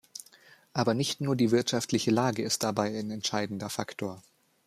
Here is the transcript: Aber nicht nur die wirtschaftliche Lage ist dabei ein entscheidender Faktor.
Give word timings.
Aber 0.73 0.95
nicht 0.95 1.21
nur 1.21 1.35
die 1.35 1.51
wirtschaftliche 1.51 2.09
Lage 2.09 2.41
ist 2.41 2.63
dabei 2.63 2.87
ein 2.97 3.11
entscheidender 3.11 3.69
Faktor. 3.69 4.23